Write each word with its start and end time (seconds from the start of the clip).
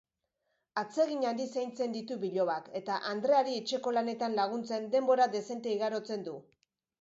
Atsegin 0.81 1.25
handiz 1.31 1.45
zaintzen 1.59 1.93
ditu 1.95 2.17
bilobak 2.23 2.71
eta 2.79 2.95
andreari 3.11 3.53
etxekolanetan 3.59 4.39
laguntzen 4.41 4.89
denbora 4.97 5.29
dezente 5.37 5.77
igarotzen 5.77 6.27
du. 6.31 6.37